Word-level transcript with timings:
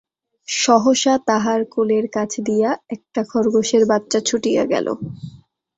সহসা 0.47 1.13
তাহার 1.27 1.59
কোলের 1.73 2.05
কাছ 2.11 2.31
দিয়া 2.45 2.69
একটা 2.89 3.21
খরগোশের 3.31 3.83
বাচ্ছা 3.87 4.19
ছুটিয়া 4.21 4.63
গেল। 4.65 4.87